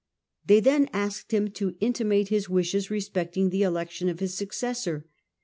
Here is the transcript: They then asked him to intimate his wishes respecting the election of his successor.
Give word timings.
They 0.47 0.59
then 0.61 0.89
asked 0.93 1.31
him 1.31 1.51
to 1.51 1.75
intimate 1.79 2.29
his 2.29 2.49
wishes 2.49 2.89
respecting 2.89 3.51
the 3.51 3.61
election 3.61 4.09
of 4.09 4.19
his 4.19 4.33
successor. 4.33 5.05